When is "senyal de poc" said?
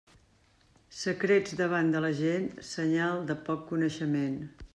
2.71-3.67